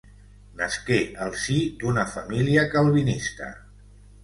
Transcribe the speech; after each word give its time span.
Nasqué 0.61 0.97
al 1.25 1.35
si 1.41 1.59
d'una 1.85 2.07
família 2.15 2.65
calvinista. 2.75 3.55